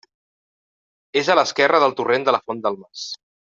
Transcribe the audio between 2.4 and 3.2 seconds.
Font del Mas.